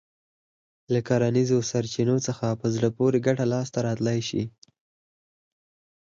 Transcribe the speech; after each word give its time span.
له 0.93 0.99
کرنیزو 1.07 1.57
سرچينو 1.71 2.15
څخه 2.27 2.47
په 2.59 2.67
زړه 2.75 2.89
پورې 2.97 3.17
ګټه 3.27 3.45
لاسته 3.53 3.77
راتلای 3.87 4.19
شي. 4.29 4.43